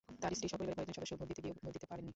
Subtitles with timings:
[0.21, 2.09] তাঁর স্ত্রীসহ পরিবারের কয়েকজন সদস্য ভোট দিতে গিয়েও ভোট দিতে পারেননি।